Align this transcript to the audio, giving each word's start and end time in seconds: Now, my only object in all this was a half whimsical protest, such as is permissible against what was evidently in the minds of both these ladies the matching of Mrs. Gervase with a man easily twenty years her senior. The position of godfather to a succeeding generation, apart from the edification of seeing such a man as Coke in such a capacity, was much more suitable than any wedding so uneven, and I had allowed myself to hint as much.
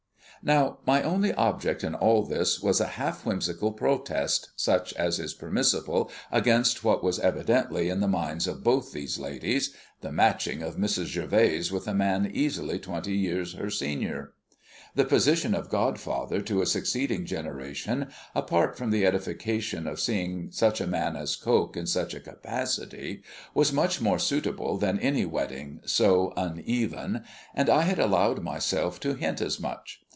Now, 0.43 0.79
my 0.87 1.03
only 1.03 1.31
object 1.35 1.83
in 1.83 1.93
all 1.93 2.23
this 2.23 2.59
was 2.63 2.79
a 2.81 2.87
half 2.97 3.27
whimsical 3.27 3.73
protest, 3.73 4.49
such 4.55 4.91
as 4.93 5.19
is 5.19 5.35
permissible 5.35 6.09
against 6.31 6.83
what 6.83 7.03
was 7.03 7.19
evidently 7.19 7.89
in 7.89 7.99
the 7.99 8.07
minds 8.07 8.47
of 8.47 8.63
both 8.63 8.91
these 8.91 9.19
ladies 9.19 9.75
the 9.99 10.11
matching 10.11 10.63
of 10.63 10.77
Mrs. 10.77 11.13
Gervase 11.13 11.71
with 11.71 11.87
a 11.87 11.93
man 11.93 12.25
easily 12.33 12.79
twenty 12.79 13.15
years 13.15 13.53
her 13.53 13.69
senior. 13.69 14.33
The 14.95 15.05
position 15.05 15.53
of 15.53 15.69
godfather 15.69 16.41
to 16.41 16.63
a 16.63 16.65
succeeding 16.65 17.23
generation, 17.27 18.07
apart 18.33 18.75
from 18.75 18.89
the 18.89 19.05
edification 19.05 19.85
of 19.85 19.99
seeing 19.99 20.49
such 20.51 20.81
a 20.81 20.87
man 20.87 21.15
as 21.15 21.35
Coke 21.35 21.77
in 21.77 21.85
such 21.85 22.15
a 22.15 22.19
capacity, 22.19 23.21
was 23.53 23.71
much 23.71 24.01
more 24.01 24.17
suitable 24.17 24.75
than 24.79 24.97
any 25.01 25.23
wedding 25.23 25.81
so 25.85 26.33
uneven, 26.35 27.25
and 27.53 27.69
I 27.69 27.83
had 27.83 27.99
allowed 27.99 28.41
myself 28.41 28.99
to 29.01 29.13
hint 29.13 29.39
as 29.39 29.59
much. 29.59 29.99